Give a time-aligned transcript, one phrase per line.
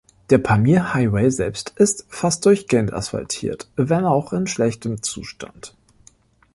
[0.31, 5.75] Der Pamir Highway selbst ist fast durchgehend asphaltiert, wenn auch in schlechtem Zustand.